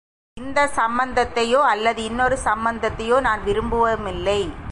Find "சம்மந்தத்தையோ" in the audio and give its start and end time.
0.75-1.59, 2.43-3.19